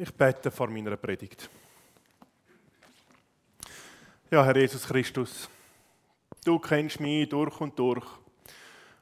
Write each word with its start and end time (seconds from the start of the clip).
Ich 0.00 0.14
bete 0.14 0.52
vor 0.52 0.68
meiner 0.68 0.96
Predigt. 0.96 1.50
Ja, 4.30 4.44
Herr 4.44 4.56
Jesus 4.56 4.86
Christus, 4.86 5.48
du 6.44 6.60
kennst 6.60 7.00
mich 7.00 7.28
durch 7.28 7.60
und 7.60 7.76
durch 7.76 8.06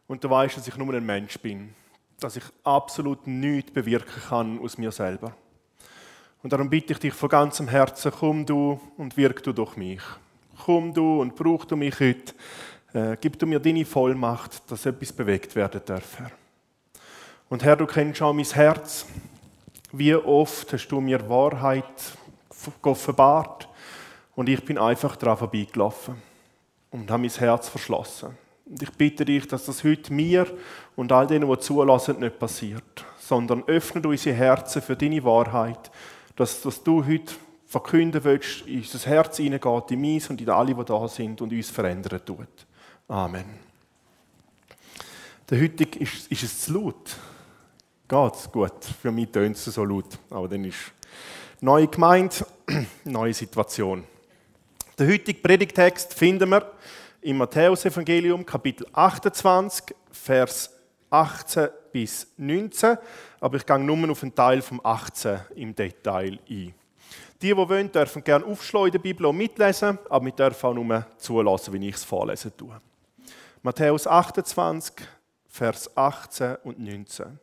und 0.06 0.24
du 0.24 0.30
weißt, 0.30 0.56
dass 0.56 0.66
ich 0.66 0.76
nur 0.78 0.94
ein 0.94 1.04
Mensch 1.04 1.38
bin, 1.38 1.74
dass 2.18 2.36
ich 2.36 2.44
absolut 2.64 3.26
nichts 3.26 3.72
bewirken 3.72 4.22
kann 4.26 4.58
aus 4.58 4.78
mir 4.78 4.90
selber. 4.90 5.36
Und 6.42 6.54
darum 6.54 6.70
bitte 6.70 6.94
ich 6.94 6.98
dich 6.98 7.12
von 7.12 7.28
ganzem 7.28 7.68
Herzen, 7.68 8.10
komm 8.18 8.46
du 8.46 8.80
und 8.96 9.18
wirk 9.18 9.42
du 9.42 9.52
durch 9.52 9.76
mich. 9.76 10.00
Komm 10.64 10.94
du 10.94 11.20
und 11.20 11.36
brauch 11.36 11.66
du 11.66 11.76
mich 11.76 12.00
heute. 12.00 12.32
Äh, 12.94 13.18
gib 13.20 13.38
du 13.38 13.44
mir 13.46 13.60
deine 13.60 13.84
Vollmacht, 13.84 14.70
dass 14.70 14.86
etwas 14.86 15.12
bewegt 15.12 15.54
werden 15.56 15.82
darf, 15.84 16.18
Herr. 16.18 16.30
Und 17.50 17.64
Herr, 17.64 17.76
du 17.76 17.84
kennst 17.84 18.22
auch 18.22 18.32
mein 18.32 18.46
Herz. 18.46 19.04
Wie 19.92 20.14
oft 20.14 20.72
hast 20.72 20.88
du 20.88 21.00
mir 21.00 21.28
Wahrheit 21.28 21.84
offenbart 22.82 23.68
und 24.34 24.48
ich 24.48 24.64
bin 24.64 24.78
einfach 24.78 25.16
daran 25.16 25.38
vorbeigelaufen 25.38 26.16
und 26.90 27.10
habe 27.10 27.22
mein 27.22 27.30
Herz 27.30 27.68
verschlossen. 27.68 28.36
Und 28.64 28.82
ich 28.82 28.90
bitte 28.90 29.24
dich, 29.24 29.46
dass 29.46 29.66
das 29.66 29.84
heute 29.84 30.12
mir 30.12 30.46
und 30.96 31.12
all 31.12 31.26
denen, 31.26 31.48
die 31.48 31.58
zulassen, 31.58 32.18
nicht 32.18 32.38
passiert, 32.38 33.04
sondern 33.18 33.62
öffne 33.64 34.06
unsere 34.06 34.34
Herzen 34.34 34.82
für 34.82 34.96
deine 34.96 35.22
Wahrheit, 35.22 35.90
dass, 36.34 36.62
dass 36.62 36.82
du 36.82 37.04
heute 37.06 37.34
verkünden 37.66 38.22
willst, 38.24 38.66
in 38.66 38.78
unser 38.78 39.08
Herz 39.08 39.36
hineingeht, 39.36 39.90
in 39.90 40.00
mich 40.00 40.28
und 40.30 40.40
in 40.40 40.50
alle, 40.50 40.74
die 40.74 40.84
da 40.84 41.08
sind 41.08 41.40
und 41.40 41.52
uns 41.52 41.70
verändern 41.70 42.20
tut. 42.24 42.66
Amen. 43.08 43.44
Der 45.48 45.60
heutige 45.60 45.98
ist, 46.00 46.30
ist 46.30 46.42
es 46.42 46.60
zu 46.62 46.74
laut. 46.74 47.16
Geht's 48.08 48.50
gut. 48.52 48.84
Für 49.02 49.10
mich 49.10 49.30
tönt 49.30 49.56
es 49.56 49.64
so 49.64 49.84
laut. 49.84 50.16
Aber 50.30 50.46
dann 50.46 50.64
ist 50.64 50.92
neue 51.60 51.88
Gemeinde, 51.88 52.36
neue 53.04 53.34
Situation. 53.34 54.04
Den 54.96 55.10
heutigen 55.10 55.42
Predigtext 55.42 56.14
finden 56.14 56.50
wir 56.50 56.70
im 57.20 57.38
Matthäusevangelium, 57.38 58.46
Kapitel 58.46 58.86
28, 58.92 59.96
Vers 60.12 60.70
18 61.10 61.68
bis 61.90 62.28
19. 62.36 62.96
Aber 63.40 63.56
ich 63.56 63.66
gehe 63.66 63.78
nur 63.80 64.10
auf 64.10 64.22
einen 64.22 64.34
Teil 64.36 64.62
vom 64.62 64.80
18 64.84 65.40
im 65.56 65.74
Detail 65.74 66.38
ein. 66.48 66.74
Die, 67.42 67.48
die 67.48 67.56
wollen, 67.56 67.90
dürfen 67.90 68.22
gerne 68.22 68.46
aufschlagen 68.46 68.86
in 68.86 68.92
der 68.92 68.98
Bibel 69.00 69.26
und 69.26 69.36
mitlesen, 69.36 69.98
aber 70.08 70.24
wir 70.24 70.32
dürfen 70.32 70.66
auch 70.66 70.74
nur 70.74 71.06
zulassen, 71.18 71.74
wenn 71.74 71.82
ich 71.82 71.96
es 71.96 72.04
vorlesen 72.04 72.56
tue. 72.56 72.80
Matthäus 73.62 74.06
28, 74.06 74.94
Vers 75.48 75.96
18 75.96 76.58
und 76.62 76.78
19. 76.78 77.40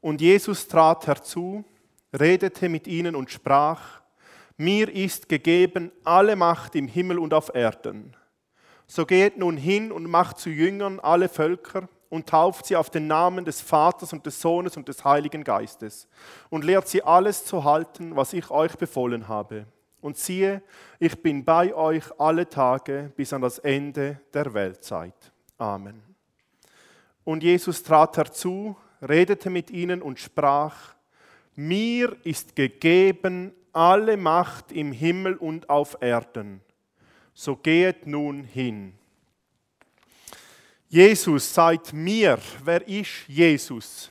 Und 0.00 0.20
Jesus 0.20 0.68
trat 0.68 1.06
herzu, 1.06 1.64
redete 2.12 2.68
mit 2.68 2.86
ihnen 2.86 3.14
und 3.14 3.30
sprach, 3.30 4.00
mir 4.56 4.92
ist 4.92 5.28
gegeben 5.28 5.92
alle 6.04 6.36
Macht 6.36 6.74
im 6.74 6.88
Himmel 6.88 7.18
und 7.18 7.32
auf 7.32 7.54
Erden. 7.54 8.16
So 8.86 9.06
geht 9.06 9.38
nun 9.38 9.56
hin 9.56 9.92
und 9.92 10.06
macht 10.06 10.38
zu 10.38 10.50
Jüngern 10.50 10.98
alle 10.98 11.28
Völker 11.28 11.88
und 12.08 12.26
tauft 12.26 12.66
sie 12.66 12.76
auf 12.76 12.90
den 12.90 13.06
Namen 13.06 13.44
des 13.44 13.60
Vaters 13.60 14.12
und 14.12 14.24
des 14.24 14.40
Sohnes 14.40 14.76
und 14.76 14.88
des 14.88 15.04
Heiligen 15.04 15.44
Geistes 15.44 16.08
und 16.48 16.64
lehrt 16.64 16.88
sie 16.88 17.02
alles 17.02 17.44
zu 17.44 17.64
halten, 17.64 18.16
was 18.16 18.32
ich 18.32 18.50
euch 18.50 18.76
befohlen 18.76 19.28
habe. 19.28 19.66
Und 20.00 20.16
siehe, 20.16 20.62
ich 20.98 21.20
bin 21.22 21.44
bei 21.44 21.74
euch 21.74 22.04
alle 22.18 22.48
Tage 22.48 23.12
bis 23.16 23.32
an 23.32 23.42
das 23.42 23.58
Ende 23.58 24.20
der 24.32 24.54
Weltzeit. 24.54 25.32
Amen. 25.58 26.02
Und 27.24 27.42
Jesus 27.42 27.82
trat 27.82 28.16
herzu, 28.16 28.76
redete 29.06 29.50
mit 29.50 29.70
ihnen 29.70 30.02
und 30.02 30.18
sprach, 30.18 30.94
mir 31.54 32.16
ist 32.24 32.54
gegeben 32.56 33.52
alle 33.72 34.16
Macht 34.16 34.72
im 34.72 34.92
Himmel 34.92 35.36
und 35.36 35.68
auf 35.68 35.96
Erden. 36.00 36.60
So 37.34 37.56
geht 37.56 38.06
nun 38.06 38.44
hin. 38.44 38.94
Jesus 40.88 41.52
sagt 41.52 41.92
mir, 41.92 42.38
wer 42.64 42.86
ist 42.88 43.28
Jesus? 43.28 44.10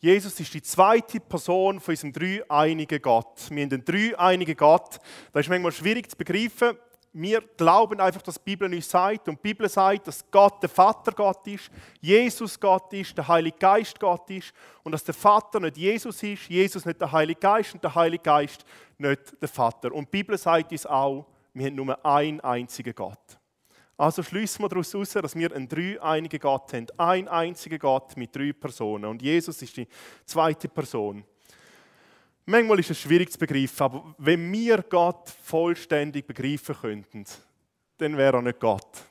Jesus 0.00 0.38
ist 0.38 0.54
die 0.54 0.62
zweite 0.62 1.20
Person 1.20 1.80
von 1.80 1.92
unserem 1.92 2.12
dreieinigen 2.12 3.02
Gott. 3.02 3.50
Wir 3.50 3.64
haben 3.64 3.72
einen 3.72 3.84
dreieinigen 3.84 4.56
Gott. 4.56 4.98
Das 5.32 5.46
ist 5.46 5.48
manchmal 5.48 5.72
schwierig 5.72 6.10
zu 6.10 6.16
begreifen 6.16 6.76
wir 7.12 7.40
glauben 7.40 8.00
einfach, 8.00 8.22
dass 8.22 8.36
die 8.36 8.44
Bibel 8.44 8.72
uns 8.72 8.88
sagt. 8.88 9.28
Und 9.28 9.34
die 9.38 9.48
Bibel 9.48 9.68
sagt, 9.68 10.06
dass 10.06 10.24
Gott 10.30 10.62
der 10.62 10.68
Vater 10.68 11.12
Gott 11.12 11.46
ist, 11.46 11.70
Jesus 12.00 12.58
Gott 12.58 12.92
ist, 12.92 13.16
der 13.16 13.26
Heilige 13.26 13.58
Geist 13.58 13.98
Gott 13.98 14.30
ist. 14.30 14.52
Und 14.84 14.92
dass 14.92 15.02
der 15.02 15.14
Vater 15.14 15.58
nicht 15.58 15.76
Jesus 15.76 16.22
ist, 16.22 16.48
Jesus 16.48 16.84
nicht 16.84 17.00
der 17.00 17.10
Heilige 17.10 17.40
Geist 17.40 17.74
und 17.74 17.82
der 17.82 17.94
Heilige 17.94 18.22
Geist 18.22 18.64
nicht 18.96 19.40
der 19.40 19.48
Vater. 19.48 19.92
Und 19.92 20.04
die 20.04 20.18
Bibel 20.18 20.38
sagt 20.38 20.70
uns 20.70 20.86
auch, 20.86 21.26
wir 21.52 21.66
haben 21.66 21.74
nur 21.74 22.06
einen 22.06 22.40
einzigen 22.40 22.94
Gott. 22.94 23.38
Also 23.96 24.22
schließen 24.22 24.64
wir 24.64 24.68
daraus 24.68 24.94
heraus, 24.94 25.12
dass 25.12 25.34
wir 25.34 25.52
einen 25.54 25.68
dreieinigen 25.68 26.38
Gott 26.38 26.72
haben. 26.72 26.86
Ein 26.96 27.28
einziger 27.28 27.78
Gott 27.78 28.16
mit 28.16 28.34
drei 28.34 28.52
Personen. 28.52 29.04
Und 29.04 29.20
Jesus 29.20 29.60
ist 29.60 29.76
die 29.76 29.88
zweite 30.24 30.68
Person. 30.68 31.24
Manchmal 32.50 32.80
ist 32.80 32.90
es 32.90 32.98
schwierig 32.98 33.30
zu 33.30 33.38
begreifen, 33.38 33.80
aber 33.80 34.12
wenn 34.18 34.52
wir 34.52 34.82
Gott 34.82 35.28
vollständig 35.28 36.26
begreifen 36.26 36.74
könnten, 36.74 37.24
dann 37.96 38.16
wäre 38.16 38.38
er 38.38 38.42
nicht 38.42 38.58
Gott. 38.58 39.04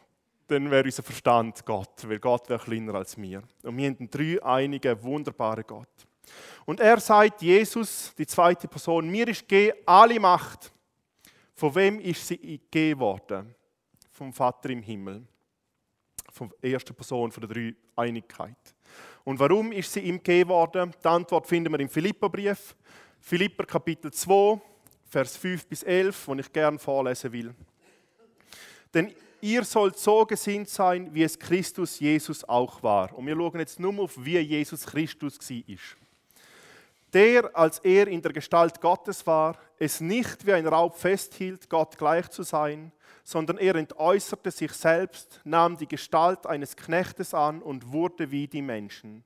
Dann 0.47 0.69
wäre 0.69 0.83
unser 0.83 1.03
Verstand 1.03 1.65
Gott, 1.65 2.05
weil 2.05 2.19
Gott 2.19 2.49
wäre 2.49 2.59
kleiner 2.59 2.95
als 2.95 3.17
wir. 3.17 3.41
Und 3.63 3.77
wir 3.77 3.87
haben 3.87 3.97
einen 3.97 4.09
dreieinigen, 4.09 5.01
wunderbaren 5.01 5.63
Gott. 5.65 5.87
Und 6.65 6.81
er 6.81 6.99
sagt, 6.99 7.41
Jesus, 7.41 8.13
die 8.17 8.27
zweite 8.27 8.67
Person, 8.67 9.09
mir 9.09 9.29
ist 9.29 9.45
alle 9.85 10.19
Macht. 10.19 10.69
Von 11.55 11.73
wem 11.75 12.01
ist 12.01 12.27
sie 12.27 12.37
gegeben 12.37 12.99
worden? 12.99 13.55
Vom 14.11 14.33
Vater 14.33 14.69
im 14.69 14.81
Himmel. 14.81 15.25
Der 16.61 16.71
ersten 16.71 16.93
Person 16.93 17.31
von 17.31 17.47
der 17.47 17.73
Dreieinigkeit. 17.95 18.75
Und 19.23 19.39
warum 19.39 19.71
ist 19.71 19.93
sie 19.93 20.01
ihm 20.01 20.17
gegeben 20.17 20.49
worden? 20.49 20.93
Die 21.01 21.07
Antwort 21.07 21.47
finden 21.47 21.71
wir 21.71 21.79
im 21.79 21.87
Philipperbrief. 21.87 22.75
Philipper 23.21 23.65
Kapitel 23.65 24.11
2, 24.11 24.59
Vers 25.07 25.37
5 25.37 25.67
bis 25.67 25.83
11, 25.83 26.27
wo 26.27 26.35
ich 26.35 26.51
gern 26.51 26.79
vorlesen 26.79 27.31
will. 27.31 27.53
Denn 28.93 29.13
ihr 29.41 29.63
sollt 29.63 29.97
so 29.97 30.25
gesinnt 30.25 30.69
sein, 30.69 31.13
wie 31.13 31.23
es 31.23 31.37
Christus 31.37 31.99
Jesus 31.99 32.43
auch 32.47 32.81
war. 32.81 33.13
Und 33.15 33.27
wir 33.27 33.35
schauen 33.35 33.59
jetzt 33.59 33.79
nur 33.79 33.99
auf, 33.99 34.13
wie 34.17 34.39
Jesus 34.39 34.85
Christus 34.85 35.37
war. 35.39 35.77
Der, 37.13 37.55
als 37.57 37.79
er 37.79 38.07
in 38.07 38.21
der 38.21 38.33
Gestalt 38.33 38.79
Gottes 38.79 39.25
war, 39.25 39.57
es 39.79 39.99
nicht 39.99 40.45
wie 40.45 40.53
ein 40.53 40.67
Raub 40.67 40.95
festhielt, 40.95 41.69
Gott 41.69 41.97
gleich 41.97 42.29
zu 42.29 42.43
sein, 42.43 42.91
sondern 43.23 43.57
er 43.57 43.75
entäußerte 43.75 44.51
sich 44.51 44.71
selbst, 44.73 45.41
nahm 45.43 45.77
die 45.77 45.87
Gestalt 45.87 46.45
eines 46.45 46.75
Knechtes 46.75 47.33
an 47.33 47.61
und 47.61 47.91
wurde 47.91 48.31
wie 48.31 48.47
die 48.47 48.61
Menschen 48.61 49.23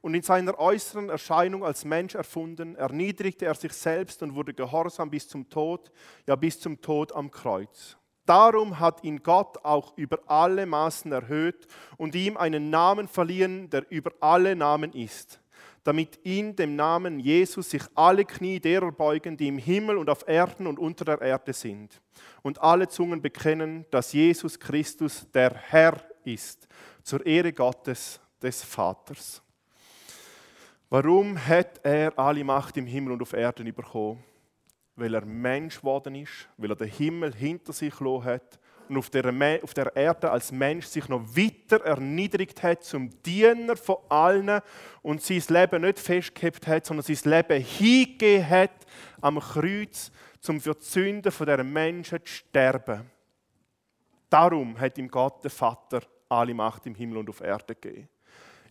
und 0.00 0.14
in 0.14 0.22
seiner 0.22 0.58
äußeren 0.58 1.08
Erscheinung 1.08 1.64
als 1.64 1.84
Mensch 1.84 2.14
erfunden, 2.14 2.76
erniedrigte 2.76 3.46
er 3.46 3.54
sich 3.54 3.72
selbst 3.72 4.22
und 4.22 4.34
wurde 4.34 4.54
gehorsam 4.54 5.10
bis 5.10 5.28
zum 5.28 5.48
Tod, 5.48 5.90
ja 6.26 6.36
bis 6.36 6.58
zum 6.60 6.80
Tod 6.80 7.12
am 7.12 7.30
Kreuz. 7.30 7.96
Darum 8.24 8.78
hat 8.78 9.02
ihn 9.02 9.22
Gott 9.22 9.64
auch 9.64 9.96
über 9.96 10.18
alle 10.26 10.64
Maßen 10.64 11.10
erhöht 11.10 11.66
und 11.96 12.14
ihm 12.14 12.36
einen 12.36 12.70
Namen 12.70 13.08
verliehen, 13.08 13.68
der 13.68 13.90
über 13.90 14.12
alle 14.20 14.54
Namen 14.54 14.92
ist, 14.92 15.40
damit 15.82 16.16
in 16.22 16.54
dem 16.54 16.76
Namen 16.76 17.18
Jesus 17.18 17.70
sich 17.70 17.82
alle 17.94 18.24
Knie 18.24 18.60
derer 18.60 18.92
beugen, 18.92 19.36
die 19.36 19.48
im 19.48 19.58
Himmel 19.58 19.98
und 19.98 20.08
auf 20.08 20.26
Erden 20.28 20.68
und 20.68 20.78
unter 20.78 21.04
der 21.04 21.20
Erde 21.20 21.52
sind, 21.52 22.00
und 22.42 22.62
alle 22.62 22.86
Zungen 22.88 23.20
bekennen, 23.20 23.86
dass 23.90 24.12
Jesus 24.12 24.58
Christus 24.58 25.26
der 25.34 25.54
Herr 25.54 26.00
ist, 26.24 26.68
zur 27.02 27.26
Ehre 27.26 27.52
Gottes 27.52 28.20
des 28.40 28.62
Vaters. 28.62 29.41
Warum 30.92 31.38
hat 31.38 31.80
er 31.84 32.18
alle 32.18 32.44
Macht 32.44 32.76
im 32.76 32.84
Himmel 32.84 33.14
und 33.14 33.22
auf 33.22 33.32
Erden 33.32 33.72
bekommen? 33.72 34.22
Weil 34.94 35.14
er 35.14 35.24
Mensch 35.24 35.78
geworden 35.78 36.14
ist, 36.16 36.46
weil 36.58 36.68
er 36.68 36.76
den 36.76 36.90
Himmel 36.90 37.34
hinter 37.34 37.72
sich 37.72 37.96
gelassen 37.96 38.24
hat 38.24 38.60
und 38.90 38.98
auf 38.98 39.08
der, 39.08 39.24
auf 39.62 39.72
der 39.72 39.96
Erde 39.96 40.30
als 40.30 40.52
Mensch 40.52 40.84
sich 40.84 41.08
noch 41.08 41.22
weiter 41.34 41.82
erniedrigt 41.82 42.62
hat 42.62 42.84
zum 42.84 43.08
Diener 43.22 43.74
von 43.74 43.96
allen 44.10 44.60
und 45.00 45.22
sein 45.22 45.42
Leben 45.48 45.80
nicht 45.80 45.98
festgehabt 45.98 46.66
hat, 46.66 46.84
sondern 46.84 47.06
sein 47.06 47.32
Leben 47.32 47.64
hingegeben 47.64 48.50
hat 48.50 48.86
am 49.22 49.40
Kreuz, 49.40 50.12
um 50.46 50.60
für 50.60 50.74
die 50.74 50.84
Sünden 50.84 51.22
dieser 51.22 51.64
Menschen 51.64 52.18
zu 52.22 52.30
sterben. 52.30 53.10
Darum 54.28 54.78
hat 54.78 54.98
ihm 54.98 55.08
Gott, 55.08 55.42
der 55.42 55.50
Vater, 55.50 56.02
alle 56.28 56.52
Macht 56.52 56.84
im 56.84 56.94
Himmel 56.94 57.16
und 57.16 57.30
auf 57.30 57.40
Erde 57.40 57.74
gegeben 57.74 58.10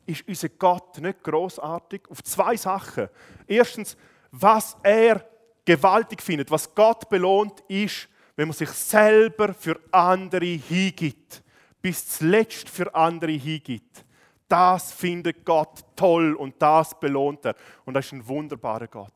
ist 0.05 0.27
unser 0.27 0.49
Gott 0.49 0.97
nicht 0.99 1.23
großartig? 1.23 2.01
Auf 2.09 2.23
zwei 2.23 2.57
Sachen. 2.57 3.09
Erstens, 3.47 3.95
was 4.31 4.77
er 4.83 5.25
gewaltig 5.65 6.21
findet, 6.21 6.49
was 6.51 6.73
Gott 6.73 7.09
belohnt, 7.09 7.61
ist, 7.67 8.07
wenn 8.35 8.47
man 8.47 8.55
sich 8.55 8.69
selber 8.69 9.53
für 9.53 9.79
andere 9.91 10.45
hingibt, 10.45 11.43
bis 11.81 12.07
zuletzt 12.07 12.69
für 12.69 12.93
andere 12.95 13.31
hingibt. 13.31 14.05
Das 14.47 14.91
findet 14.91 15.45
Gott 15.45 15.79
toll 15.95 16.33
und 16.33 16.61
das 16.61 16.99
belohnt 16.99 17.45
er. 17.45 17.55
Und 17.85 17.93
das 17.93 18.05
ist 18.05 18.11
ein 18.11 18.27
wunderbarer 18.27 18.87
Gott. 18.87 19.13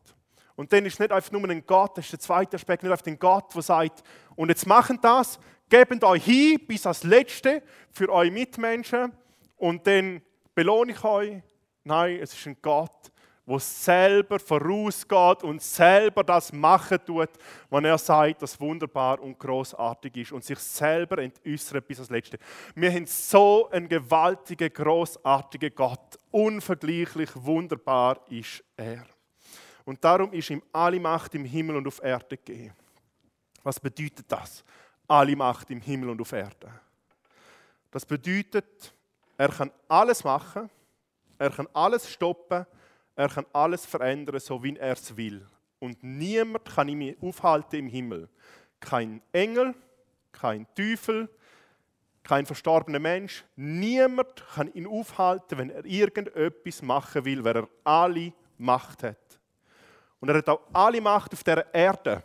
Und 0.55 0.71
dann 0.71 0.85
ist 0.85 0.99
nicht 0.99 1.11
einfach 1.11 1.31
nur 1.31 1.49
ein 1.49 1.65
Gott, 1.65 1.97
das 1.97 2.05
ist 2.05 2.13
der 2.13 2.19
zweite 2.19 2.55
Aspekt, 2.55 2.83
nicht 2.83 2.91
einfach 2.91 3.05
ein 3.07 3.19
Gott, 3.19 3.53
der 3.53 3.61
sagt, 3.61 4.03
und 4.35 4.49
jetzt 4.49 4.65
machen 4.65 4.99
das, 5.01 5.39
gebt 5.69 6.03
euch 6.03 6.23
hin 6.23 6.59
bis 6.65 6.85
als 6.85 7.03
Letzte 7.03 7.61
für 7.91 8.09
eure 8.09 8.31
Mitmenschen 8.31 9.11
und 9.57 9.85
dann 9.87 10.21
belohne 10.55 10.93
ich 10.93 11.03
euch. 11.03 11.41
Nein, 11.83 12.19
es 12.21 12.33
ist 12.33 12.47
ein 12.47 12.57
Gott, 12.61 13.11
der 13.45 13.59
selber 13.59 14.39
vorausgeht 14.39 15.43
und 15.43 15.61
selber 15.61 16.23
das 16.23 16.51
machen 16.51 16.97
tut, 17.05 17.29
wenn 17.69 17.85
er 17.85 17.97
sagt, 17.99 18.41
dass 18.41 18.59
wunderbar 18.59 19.19
und 19.19 19.37
großartig 19.37 20.17
ist 20.17 20.31
und 20.31 20.43
sich 20.43 20.57
selber 20.57 21.19
entäußert 21.19 21.87
bis 21.87 21.99
als 21.99 22.09
Letzte. 22.09 22.39
Wir 22.73 22.91
haben 22.91 23.05
so 23.05 23.69
einen 23.69 23.87
gewaltigen, 23.87 24.73
großartigen 24.73 25.75
Gott. 25.75 26.17
Unvergleichlich 26.31 27.29
wunderbar 27.35 28.19
ist 28.29 28.63
er. 28.75 29.05
Und 29.83 30.03
darum 30.03 30.33
ist 30.33 30.49
ihm 30.49 30.63
alle 30.71 30.99
Macht 30.99 31.35
im 31.35 31.45
Himmel 31.45 31.75
und 31.75 31.87
auf 31.87 32.01
Erde 32.01 32.37
gegeben. 32.37 32.73
Was 33.61 33.79
bedeutet 33.79 34.25
das? 34.27 34.63
Alle 35.07 35.35
Macht 35.35 35.69
im 35.69 35.81
Himmel 35.81 36.09
und 36.09 36.21
auf 36.21 36.31
Erde. 36.31 36.71
Das 37.91 38.03
bedeutet, 38.03 38.94
er 39.37 39.49
kann 39.49 39.71
alles 39.87 40.23
machen, 40.23 40.69
er 41.37 41.49
kann 41.49 41.67
alles 41.73 42.09
stoppen, 42.09 42.65
er 43.15 43.29
kann 43.29 43.45
alles 43.53 43.85
verändern, 43.85 44.39
so 44.39 44.61
wie 44.63 44.75
er 44.75 44.93
es 44.93 45.15
will. 45.15 45.45
Und 45.79 46.01
niemand 46.03 46.65
kann 46.65 46.87
ihn 46.87 47.15
aufhalten 47.21 47.79
im 47.79 47.87
Himmel. 47.87 48.29
Kein 48.79 49.21
Engel, 49.31 49.73
kein 50.31 50.67
Teufel, 50.75 51.29
kein 52.23 52.45
verstorbener 52.45 52.99
Mensch. 52.99 53.45
Niemand 53.55 54.43
kann 54.53 54.73
ihn 54.73 54.87
aufhalten, 54.87 55.57
wenn 55.57 55.69
er 55.69 55.85
irgendetwas 55.85 56.81
machen 56.81 57.23
will, 57.23 57.43
weil 57.43 57.57
er 57.57 57.69
alle 57.83 58.33
Macht 58.57 59.03
hat. 59.03 59.17
Und 60.19 60.29
er 60.29 60.37
hat 60.37 60.49
auch 60.49 60.61
alle 60.73 61.01
Macht 61.01 61.33
auf 61.33 61.43
der 61.43 61.73
Erde. 61.73 62.23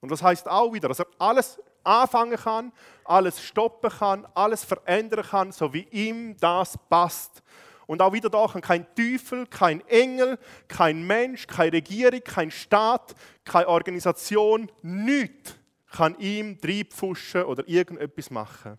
Und 0.00 0.10
das 0.10 0.22
heißt 0.22 0.48
auch 0.48 0.72
wieder, 0.72 0.88
dass 0.88 1.00
er 1.00 1.06
alles 1.18 1.60
anfangen 1.84 2.36
kann, 2.36 2.72
alles 3.04 3.42
stoppen 3.42 3.90
kann, 3.90 4.26
alles 4.34 4.64
verändern 4.64 5.24
kann, 5.24 5.52
so 5.52 5.72
wie 5.72 5.86
ihm 5.90 6.36
das 6.38 6.76
passt. 6.88 7.42
Und 7.86 8.00
auch 8.00 8.12
wieder 8.12 8.30
da 8.30 8.46
kann 8.46 8.62
kein 8.62 8.86
Teufel, 8.94 9.46
kein 9.46 9.86
Engel, 9.88 10.38
kein 10.68 11.06
Mensch, 11.06 11.46
keine 11.46 11.74
Regierung, 11.74 12.20
kein 12.24 12.50
Staat, 12.50 13.14
keine 13.44 13.68
Organisation, 13.68 14.70
nichts 14.82 15.54
kann 15.90 16.18
ihm 16.18 16.58
dreipfuschen 16.58 17.44
oder 17.44 17.68
irgendetwas 17.68 18.30
machen. 18.30 18.78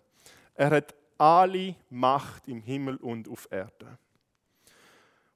Er 0.54 0.70
hat 0.70 0.94
alle 1.16 1.76
Macht 1.88 2.46
im 2.46 2.60
Himmel 2.60 2.96
und 2.96 3.28
auf 3.28 3.48
Erde. 3.50 3.98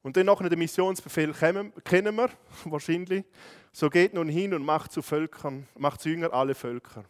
Und 0.02 0.16
dann 0.16 0.26
noch 0.26 0.42
den 0.46 0.58
Missionsbefehl 0.58 1.32
kennen 1.32 2.16
wir 2.16 2.30
wahrscheinlich. 2.64 3.24
So 3.72 3.88
geht 3.88 4.14
nun 4.14 4.28
hin 4.28 4.52
und 4.54 4.64
macht 4.64 4.92
zu 4.92 5.02
Völkern, 5.02 5.66
macht 5.78 6.00
zu 6.00 6.08
Jünger 6.08 6.32
alle 6.32 6.54
Völker. 6.54 7.04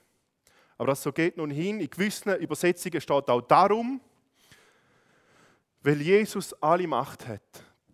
Aber 0.81 0.87
das 0.87 1.03
so 1.03 1.12
geht 1.12 1.37
nun 1.37 1.50
hin, 1.50 1.79
in 1.79 1.91
gewissen 1.91 2.35
Übersetzungen 2.37 3.03
steht 3.03 3.29
auch 3.29 3.43
darum, 3.43 4.00
weil 5.82 6.00
Jesus 6.00 6.55
alle 6.55 6.87
Macht 6.87 7.29
hat. 7.29 7.43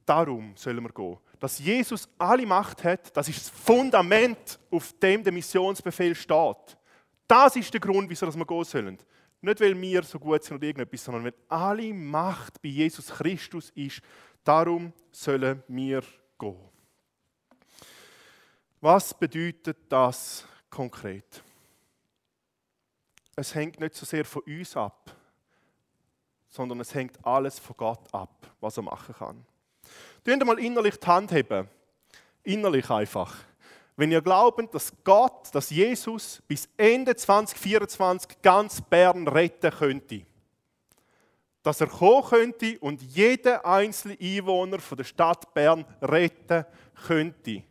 Darum 0.04 0.52
sollen 0.54 0.84
wir 0.84 0.92
gehen. 0.92 1.18
Dass 1.40 1.58
Jesus 1.58 2.08
alle 2.16 2.46
Macht 2.46 2.84
hat, 2.84 3.16
das 3.16 3.28
ist 3.28 3.40
das 3.40 3.50
Fundament, 3.50 4.60
auf 4.70 4.92
dem 5.02 5.24
der 5.24 5.32
Missionsbefehl 5.32 6.14
steht. 6.14 6.78
Das 7.26 7.56
ist 7.56 7.74
der 7.74 7.80
Grund, 7.80 8.08
wieso 8.08 8.32
wir 8.32 8.46
gehen 8.46 8.64
sollen. 8.64 8.98
Nicht, 9.40 9.60
weil 9.60 9.80
wir 9.80 10.04
so 10.04 10.20
gut 10.20 10.44
sind 10.44 10.58
oder 10.58 10.66
irgendetwas, 10.68 11.02
sondern 11.02 11.24
weil 11.24 11.34
alle 11.48 11.92
Macht 11.92 12.62
bei 12.62 12.68
Jesus 12.68 13.08
Christus 13.08 13.70
ist. 13.70 14.00
Darum 14.44 14.92
sollen 15.10 15.60
wir 15.66 16.04
gehen. 16.38 16.70
Was 18.80 19.12
bedeutet 19.12 19.76
das 19.88 20.46
konkret? 20.70 21.42
Es 23.36 23.54
hängt 23.54 23.78
nicht 23.78 23.94
so 23.94 24.06
sehr 24.06 24.24
von 24.24 24.42
uns 24.42 24.74
ab, 24.76 25.14
sondern 26.48 26.80
es 26.80 26.94
hängt 26.94 27.24
alles 27.24 27.58
von 27.58 27.76
Gott 27.76 28.12
ab, 28.12 28.50
was 28.60 28.78
er 28.78 28.82
machen 28.82 29.14
kann. 29.14 29.44
Tun 30.24 30.38
mal 30.46 30.58
innerlich 30.58 30.98
die 30.98 31.06
Hand 31.06 31.30
heben. 31.32 31.68
Innerlich 32.42 32.88
einfach. 32.90 33.36
Wenn 33.94 34.10
ihr 34.10 34.22
glaubt, 34.22 34.74
dass 34.74 34.92
Gott, 35.04 35.54
dass 35.54 35.70
Jesus 35.70 36.42
bis 36.48 36.68
Ende 36.76 37.14
2024 37.14 38.40
ganz 38.40 38.80
Bern 38.80 39.28
retten 39.28 39.70
könnte, 39.70 40.22
dass 41.62 41.80
er 41.80 41.88
kommen 41.88 42.24
könnte 42.24 42.78
und 42.78 43.02
jeden 43.02 43.56
einzelnen 43.56 44.18
Einwohner 44.20 44.78
von 44.78 44.96
der 44.96 45.04
Stadt 45.04 45.52
Bern 45.52 45.84
retten 46.00 46.64
könnte. 47.06 47.64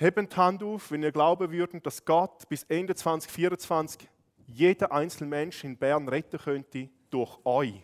Hebt 0.00 0.34
Hand 0.34 0.62
auf, 0.62 0.90
wenn 0.90 1.02
ihr 1.02 1.12
glauben 1.12 1.52
würdet, 1.52 1.84
dass 1.84 2.02
Gott 2.02 2.48
bis 2.48 2.62
Ende 2.62 2.94
2024 2.94 4.08
jeder 4.46 4.90
einzelne 4.90 5.28
Mensch 5.28 5.62
in 5.62 5.76
Bern 5.76 6.08
retten 6.08 6.40
könnte 6.40 6.88
durch 7.10 7.38
euch. 7.44 7.74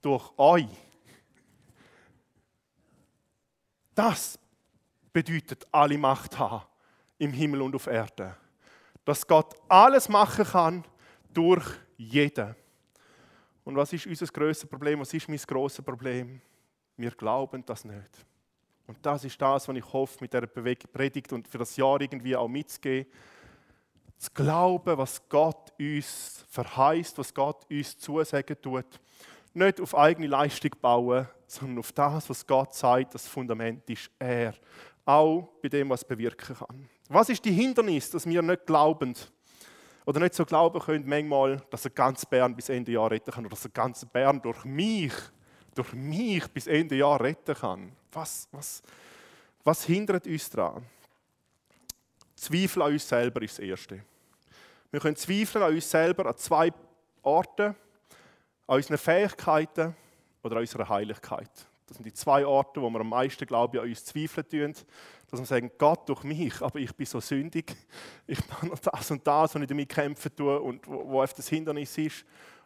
Durch 0.00 0.30
euch. 0.38 0.68
Das 3.96 4.38
bedeutet 5.12 5.66
alle 5.72 5.98
Macht 5.98 6.38
haben 6.38 6.64
im 7.18 7.32
Himmel 7.32 7.62
und 7.62 7.74
auf 7.74 7.88
Erde. 7.88 8.36
Dass 9.04 9.26
Gott 9.26 9.56
alles 9.68 10.08
machen 10.08 10.44
kann 10.44 10.84
durch 11.34 11.66
jeden. 11.96 12.54
Und 13.64 13.74
was 13.74 13.92
ist 13.92 14.06
unser 14.06 14.26
größtes 14.26 14.70
Problem? 14.70 15.00
Was 15.00 15.12
ist 15.12 15.28
mein 15.28 15.36
grosses 15.38 15.84
Problem? 15.84 16.40
Wir 16.96 17.10
glauben 17.10 17.66
das 17.66 17.84
nicht. 17.84 18.29
Und 18.90 18.98
das 19.02 19.24
ist 19.24 19.40
das, 19.40 19.68
was 19.68 19.76
ich 19.76 19.92
hoffe, 19.92 20.18
mit 20.20 20.32
dieser 20.32 20.48
Predigt 20.48 21.32
und 21.32 21.46
für 21.46 21.58
das 21.58 21.76
Jahr 21.76 22.00
irgendwie 22.00 22.34
auch 22.34 22.48
mitzugeben 22.48 23.06
zu 24.18 24.30
glauben, 24.34 24.98
was 24.98 25.22
Gott 25.28 25.72
uns 25.78 26.44
verheißt, 26.50 27.16
was 27.16 27.32
Gott 27.32 27.64
uns 27.70 27.96
zusagen 27.96 28.60
tut. 28.60 29.00
Nicht 29.54 29.80
auf 29.80 29.96
eigene 29.96 30.26
Leistung 30.26 30.72
bauen, 30.80 31.28
sondern 31.46 31.78
auf 31.78 31.92
das, 31.92 32.28
was 32.28 32.44
Gott 32.44 32.74
sagt, 32.74 33.14
das 33.14 33.28
Fundament 33.28 33.88
ist 33.88 34.10
er. 34.18 34.54
Auch 35.04 35.50
bei 35.62 35.68
dem, 35.68 35.88
was 35.88 36.04
bewirken 36.04 36.56
kann. 36.56 36.88
Was 37.08 37.28
ist 37.28 37.44
die 37.44 37.52
Hindernis, 37.52 38.10
dass 38.10 38.26
wir 38.26 38.42
nicht 38.42 38.66
glauben 38.66 39.14
oder 40.04 40.18
nicht 40.18 40.34
so 40.34 40.44
glauben 40.44 40.80
können, 40.80 41.08
manchmal, 41.08 41.62
dass 41.70 41.84
er 41.84 41.92
ganz 41.92 42.26
Bern 42.26 42.56
bis 42.56 42.70
Ende 42.70 42.90
Jahr 42.90 43.08
retten 43.08 43.30
kann 43.30 43.46
oder 43.46 43.54
dass 43.54 43.66
er 43.66 43.70
ganz 43.70 44.04
Bern 44.04 44.42
durch 44.42 44.64
mich, 44.64 45.12
durch 45.74 45.92
mich 45.92 46.46
bis 46.48 46.66
Ende 46.66 46.96
Jahr 46.96 47.20
retten 47.20 47.54
kann? 47.54 47.92
Was, 48.12 48.48
was, 48.52 48.82
was 49.64 49.84
hindert 49.84 50.26
uns 50.26 50.50
daran? 50.50 50.84
Zweifel 52.34 52.82
an 52.82 52.92
uns 52.92 53.08
selber 53.08 53.42
ist 53.42 53.58
das 53.58 53.64
Erste. 53.64 54.02
Wir 54.90 55.00
können 55.00 55.16
zweifeln 55.16 55.62
an 55.62 55.74
uns 55.74 55.90
selber 55.90 56.26
an 56.26 56.36
zwei 56.36 56.72
Orten, 57.22 57.76
an 58.66 58.76
unseren 58.76 58.98
Fähigkeiten 58.98 59.94
oder 60.42 60.56
an 60.56 60.62
unserer 60.62 60.88
Heiligkeit. 60.88 61.50
Das 61.86 61.96
sind 61.96 62.06
die 62.06 62.14
zwei 62.14 62.46
Orte, 62.46 62.80
wo 62.80 62.88
wir 62.88 63.00
am 63.00 63.08
meisten, 63.08 63.44
glaube 63.46 63.76
ich, 63.76 63.82
an 63.82 63.88
uns 63.88 64.04
zweifeln 64.04 64.48
tun. 64.48 64.74
Dass 65.28 65.40
wir 65.40 65.46
sagen, 65.46 65.70
Gott 65.76 66.08
durch 66.08 66.22
mich, 66.22 66.60
aber 66.62 66.78
ich 66.78 66.94
bin 66.94 67.04
so 67.04 67.20
sündig. 67.20 67.76
Ich 68.26 68.38
mache 68.48 68.66
noch 68.66 68.78
das 68.78 69.10
und 69.10 69.26
das, 69.26 69.54
was 69.54 69.62
ich 69.62 69.68
damit 69.68 69.88
kämpfen 69.88 70.34
tue 70.34 70.60
und 70.60 70.86
wo, 70.86 71.10
wo 71.10 71.24
das 71.24 71.48
Hindernis 71.48 71.98
ist. 71.98 72.24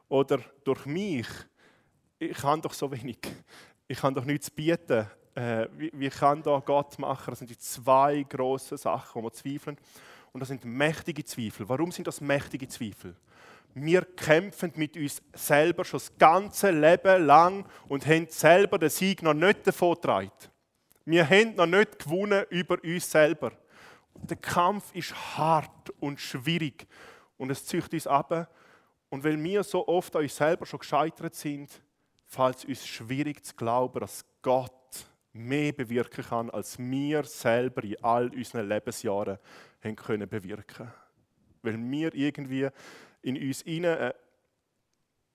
Oder 0.09 0.41
durch 0.63 0.85
mich, 0.87 1.27
ich 2.31 2.37
kann 2.39 2.61
doch 2.61 2.73
so 2.73 2.91
wenig. 2.91 3.19
Ich 3.87 3.99
kann 3.99 4.15
doch 4.15 4.25
nichts 4.25 4.51
bieten. 4.51 5.07
Äh, 5.35 5.67
wie, 5.77 5.91
wie 5.95 6.09
kann 6.09 6.43
da 6.43 6.63
Gott 6.65 6.99
machen? 6.99 7.31
Das 7.31 7.39
sind 7.39 7.51
die 7.51 7.59
zwei 7.59 8.23
grossen 8.23 8.79
Sachen, 8.79 9.23
wo 9.23 9.27
wir 9.27 9.33
zweifeln. 9.33 9.77
Und 10.33 10.41
das 10.41 10.49
sind 10.49 10.65
mächtige 10.65 11.25
Zweifel. 11.25 11.69
Warum 11.69 11.93
sind 11.93 12.07
das 12.07 12.21
mächtige 12.21 12.67
Zweifel? 12.69 13.15
Wir 13.75 14.03
kämpfen 14.03 14.73
mit 14.77 14.97
uns 14.97 15.21
selber 15.33 15.85
schon 15.85 15.99
das 15.99 16.17
ganze 16.17 16.71
Leben 16.71 17.27
lang 17.27 17.67
und 17.89 18.07
haben 18.07 18.27
selber 18.29 18.79
den 18.79 18.91
Sieg 18.91 19.23
noch 19.23 19.35
nicht 19.35 19.67
davongetragen. 19.67 20.31
Wir 21.05 21.29
haben 21.29 21.57
noch 21.57 21.67
nicht 21.67 21.99
gewonnen 21.99 22.45
über 22.51 22.79
uns 22.83 23.11
selber. 23.11 23.53
Der 24.15 24.37
Kampf 24.37 24.95
ist 24.95 25.15
hart 25.37 25.91
und 26.01 26.21
schwierig 26.21 26.87
und 27.37 27.51
es 27.51 27.67
zieht 27.67 27.93
uns 27.93 28.07
ab. 28.07 28.49
Und 29.11 29.23
weil 29.23 29.43
wir 29.43 29.63
so 29.63 29.87
oft 29.87 30.15
an 30.17 30.23
uns 30.23 30.37
selber 30.37 30.67
schon 30.67 30.79
gescheitert 30.79 31.35
sind, 31.35 31.71
fällt 32.35 32.59
es 32.59 32.65
uns 32.65 32.87
schwierig 32.87 33.45
zu 33.45 33.55
glauben, 33.55 34.01
dass 34.01 34.25
Gott 34.43 34.73
mehr 35.33 35.73
bewirken 35.73 36.25
kann, 36.25 36.51
als 36.51 36.79
wir 36.79 37.25
selber 37.25 37.83
in 37.85 38.03
all 38.03 38.29
unseren 38.29 38.69
Lebensjahren 38.69 39.39
haben 39.83 39.97
können 39.97 40.29
bewirken 40.29 40.93
Weil 41.63 41.79
wir 41.79 42.15
irgendwie 42.15 42.69
in 43.23 43.37
uns 43.37 43.65
eine 43.67 44.15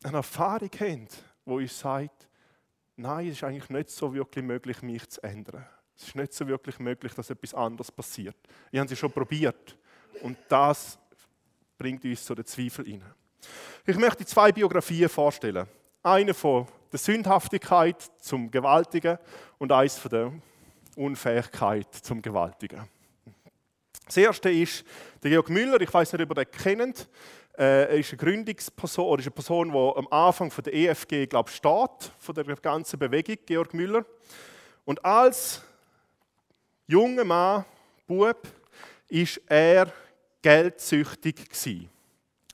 Erfahrung 0.04 0.72
haben, 0.80 1.08
die 1.46 1.52
uns 1.52 1.80
sagt, 1.80 2.28
nein, 2.96 3.28
es 3.28 3.34
ist 3.34 3.44
eigentlich 3.44 3.70
nicht 3.70 3.90
so 3.90 4.14
wirklich 4.14 4.46
möglich, 4.46 4.82
mich 4.82 5.08
zu 5.10 5.22
ändern. 5.24 5.66
Es 5.98 6.08
ist 6.08 6.16
nicht 6.16 6.34
so 6.34 6.48
wirklich 6.48 6.80
möglich, 6.80 7.14
dass 7.14 7.30
etwas 7.30 7.54
anderes 7.54 7.92
passiert. 7.92 8.38
Ich 8.72 8.80
habe 8.80 8.92
es 8.92 8.98
schon 8.98 9.12
probiert. 9.12 9.78
Und 10.22 10.38
das 10.48 10.98
bringt 11.78 12.06
uns 12.06 12.26
so 12.26 12.36
den 12.36 12.46
Zweifel 12.46 12.86
rein. 12.86 13.04
Ich 13.86 13.98
möchte 13.98 14.26
zwei 14.26 14.52
Biografien 14.52 15.10
vorstellen. 15.10 15.68
Eine 16.02 16.34
von 16.34 16.68
der 16.92 17.00
Sündhaftigkeit 17.00 18.02
zum 18.20 18.50
Gewaltigen 18.52 19.18
und 19.58 19.72
eins 19.72 19.98
von 19.98 20.10
der 20.10 20.34
Unfähigkeit 20.96 21.94
zum 21.94 22.22
Gewaltigen. 22.22 22.88
Das 24.06 24.18
erste 24.18 24.50
ist 24.50 24.84
der 25.22 25.30
Georg 25.30 25.50
Müller, 25.50 25.80
ich 25.82 25.94
weiß 25.94 26.14
nicht, 26.14 26.24
ob 26.24 26.32
ihr 26.38 26.46
den 26.46 26.52
kennt. 26.52 27.08
Äh, 27.58 27.84
er 27.84 27.98
ist 27.98 28.10
eine 28.12 28.18
Gründungsperson 28.18 29.06
oder 29.06 29.20
ist 29.20 29.28
eine 29.28 29.36
Person, 29.36 29.72
die 29.72 29.98
am 29.98 30.08
Anfang 30.10 30.52
der 30.66 30.74
EFG 30.74 31.28
glaube 31.28 31.52
steht, 31.52 32.12
von 32.18 32.36
der 32.36 32.44
ganzen 32.56 32.98
Bewegung, 32.98 33.38
Georg 33.46 33.74
Müller. 33.74 34.06
Und 34.86 35.04
als 35.06 35.62
junger 36.88 37.24
Mann, 37.24 37.66
Bub, 38.08 38.48
ist 39.08 39.42
er 39.48 39.92
geldsüchtig 40.42 41.50
gewesen. 41.50 41.90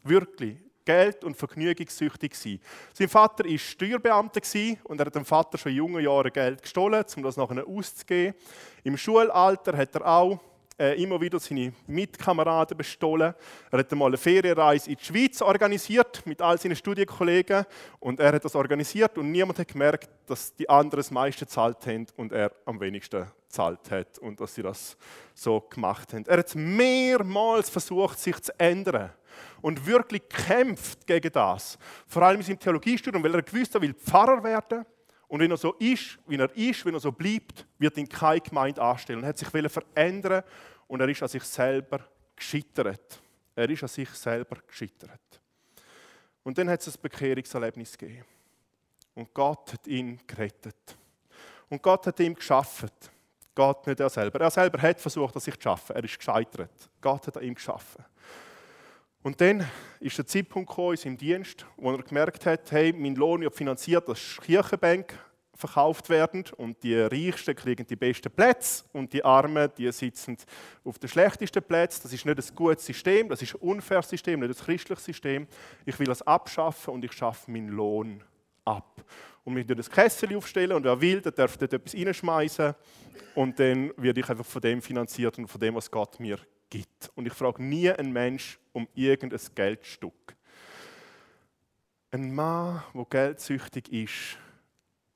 Wirklich. 0.03 0.57
Geld- 0.85 1.23
und 1.23 1.35
vergnügungssüchtig 1.35 2.31
gewesen. 2.31 2.61
Sein 2.93 3.09
Vater 3.09 3.43
war 3.43 3.57
Steuerbeamter 3.57 4.41
und 4.83 4.99
er 4.99 5.07
hat 5.07 5.15
dem 5.15 5.25
Vater 5.25 5.57
schon 5.57 5.71
in 5.71 5.77
jungen 5.79 6.03
Jahren 6.03 6.31
Geld 6.31 6.61
gestohlen, 6.61 7.03
um 7.15 7.23
das 7.23 7.37
nachher 7.37 7.67
auszugeben. 7.67 8.35
Im 8.83 8.95
Schulalter 8.95 9.75
hat 9.75 9.95
er 9.95 10.05
auch 10.05 10.39
äh, 10.77 11.01
immer 11.01 11.19
wieder 11.21 11.39
seine 11.39 11.73
Mitkameraden 11.87 12.77
bestohlen. 12.77 13.33
Er 13.71 13.79
hat 13.79 13.91
einmal 13.91 14.07
eine 14.07 14.17
Ferienreise 14.17 14.89
in 14.89 14.97
die 14.97 15.05
Schweiz 15.05 15.41
organisiert 15.41 16.25
mit 16.25 16.41
all 16.41 16.57
seinen 16.57 16.75
Studienkollegen 16.75 17.65
und 17.99 18.19
er 18.19 18.33
hat 18.33 18.45
das 18.45 18.55
organisiert 18.55 19.17
und 19.17 19.31
niemand 19.31 19.59
hat 19.59 19.67
gemerkt, 19.67 20.09
dass 20.27 20.53
die 20.55 20.69
anderen 20.69 20.99
das 20.99 21.11
meiste 21.11 21.45
gezahlt 21.45 21.85
haben 21.85 22.07
und 22.17 22.31
er 22.31 22.51
am 22.65 22.79
wenigsten 22.79 23.25
gezahlt 23.47 23.89
hat 23.89 24.19
und 24.19 24.39
dass 24.39 24.55
sie 24.55 24.63
das 24.63 24.97
so 25.33 25.61
gemacht 25.61 26.13
haben. 26.13 26.25
Er 26.27 26.39
hat 26.39 26.53
mehrmals 26.55 27.69
versucht, 27.69 28.19
sich 28.19 28.39
zu 28.41 28.59
ändern 28.59 29.11
und 29.61 29.85
wirklich 29.85 30.27
kämpft 30.29 31.07
gegen 31.07 31.31
das. 31.31 31.77
Vor 32.07 32.23
allem 32.23 32.37
in 32.37 32.45
seinem 32.45 32.59
Theologiestudium, 32.59 33.23
weil 33.23 33.35
er 33.35 33.41
gewusst 33.41 33.73
hat, 33.73 33.81
er 33.81 33.87
will 33.87 33.93
Pfarrer 33.93 34.43
werden 34.43 34.85
und 35.35 35.41
wenn 35.41 35.51
er 35.51 35.57
so 35.57 35.73
ist, 35.73 36.17
wie 36.27 36.37
er 36.37 36.49
ist, 36.55 36.85
wenn 36.85 36.93
er 36.93 37.01
so 37.01 37.11
bleibt, 37.11 37.67
wird 37.77 37.97
ihn 37.97 38.07
keine 38.07 38.39
Gemeinde 38.39 38.81
anstellen. 38.81 39.21
Er 39.21 39.27
hat 39.27 39.37
sich 39.37 39.49
verändern 39.49 40.43
und 40.87 41.01
er 41.01 41.09
ist 41.09 41.21
an 41.21 41.27
sich 41.27 41.43
selber 41.43 42.07
gescheitert. 42.33 43.21
Er 43.53 43.69
ist 43.69 43.83
an 43.83 43.89
sich 43.89 44.09
selber 44.11 44.59
gescheitert. 44.65 45.41
Und 46.41 46.57
dann 46.57 46.69
hat 46.69 46.79
es 46.79 46.95
ein 46.95 47.01
Bekehrungserlebnis 47.01 47.97
gegeben. 47.97 48.23
Und 49.13 49.33
Gott 49.33 49.73
hat 49.73 49.85
ihn 49.87 50.21
gerettet. 50.25 50.95
Und 51.67 51.83
Gott 51.83 52.07
hat 52.07 52.17
ihm 52.21 52.33
geschaffen. 52.33 52.91
Gott 53.53 53.85
nicht 53.87 53.99
er 53.99 54.09
selber. 54.09 54.39
Er 54.39 54.51
selber 54.51 54.81
hat 54.81 55.01
versucht, 55.01 55.37
sich 55.41 55.55
zu 55.55 55.63
schaffen. 55.63 55.97
Er 55.97 56.03
ist 56.05 56.17
gescheitert. 56.17 56.89
Gott 57.01 57.27
hat 57.27 57.35
an 57.35 57.43
ihm 57.43 57.55
geschaffen. 57.55 58.05
Und 59.25 59.41
dann 59.41 59.67
ist 60.01 60.19
der 60.19 60.27
Zeitpunkt 60.27 60.69
gekommen 60.69 60.91
in 60.91 60.97
seinem 60.97 61.17
Dienst, 61.17 61.65
wo 61.77 61.91
er 61.91 62.03
gemerkt 62.03 62.45
hat, 62.45 62.71
hey, 62.71 62.93
mein 62.93 63.15
Lohn 63.15 63.41
wird 63.41 63.55
finanziert, 63.55 64.07
dass 64.07 64.39
Kirchenbank 64.39 65.17
verkauft 65.55 66.09
werden 66.09 66.43
und 66.57 66.83
die 66.83 66.93
Reichsten 66.93 67.55
kriegen 67.55 67.87
die 67.87 67.95
besten 67.95 68.29
Plätze 68.29 68.83
und 68.93 69.11
die 69.11 69.25
Armen, 69.25 69.71
die 69.79 69.91
sitzen 69.91 70.37
auf 70.83 70.99
den 70.99 71.09
schlechtesten 71.09 71.63
Plätzen. 71.63 72.01
Das 72.03 72.13
ist 72.13 72.23
nicht 72.23 72.37
ein 72.37 72.55
gutes 72.55 72.85
System, 72.85 73.27
das 73.27 73.41
ist 73.41 73.55
ein 73.55 73.61
unfaires 73.61 74.09
System, 74.09 74.41
nicht 74.41 74.59
ein 74.59 74.63
christliches 74.63 75.05
System. 75.05 75.47
Ich 75.87 75.97
will 75.97 76.05
das 76.05 76.21
abschaffen 76.21 76.93
und 76.93 77.03
ich 77.03 77.13
schaffe 77.13 77.49
meinen 77.49 77.69
Lohn 77.69 78.23
ab. 78.63 79.03
Und 79.43 79.55
wir 79.55 79.65
das 79.75 79.89
Kessel 79.89 80.37
aufstellen 80.37 80.73
und 80.73 80.83
wer 80.83 81.01
will, 81.01 81.19
der 81.21 81.31
darf 81.31 81.57
dort 81.57 81.73
etwas 81.73 81.95
reinschmeißen 81.95 82.75
und 83.33 83.59
dann 83.59 83.91
werde 83.97 84.19
ich 84.19 84.29
einfach 84.29 84.45
von 84.45 84.61
dem 84.61 84.83
finanziert 84.83 85.39
und 85.39 85.47
von 85.47 85.59
dem, 85.59 85.73
was 85.73 85.89
Gott 85.89 86.19
mir 86.19 86.37
gibt. 86.69 87.11
Und 87.15 87.25
ich 87.27 87.33
frage 87.33 87.63
nie 87.63 87.89
einen 87.89 88.11
Mensch 88.11 88.59
um 88.73 88.87
irgendein 88.93 89.39
Geldstück. 89.53 90.35
Ein 92.11 92.33
Mann, 92.33 92.83
der 92.93 93.05
geldsüchtig 93.05 93.91
ist, 93.91 94.37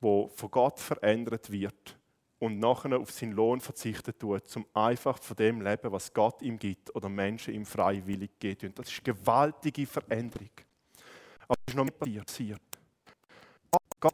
der 0.01 0.29
von 0.33 0.51
Gott 0.51 0.79
verändert 0.79 1.51
wird 1.51 1.97
und 2.39 2.59
nachher 2.59 2.97
auf 2.97 3.11
seinen 3.11 3.33
Lohn 3.33 3.59
verzichten 3.59 4.17
tut, 4.17 4.55
um 4.55 4.65
einfach 4.73 5.21
von 5.21 5.35
dem 5.37 5.61
leben, 5.61 5.91
was 5.91 6.13
Gott 6.13 6.41
ihm 6.41 6.57
gibt 6.57 6.93
oder 6.95 7.09
Menschen 7.09 7.53
ihm 7.53 7.65
freiwillig 7.65 8.31
geben. 8.39 8.73
Das 8.75 8.89
ist 8.89 9.05
eine 9.05 9.15
gewaltige 9.15 9.85
Veränderung. 9.85 10.49
Aber 11.47 11.55
es 11.65 11.73
ist 11.73 11.77
noch 11.77 11.85
nicht 11.85 11.99
passiert. 11.99 12.61
Gott 13.99 14.13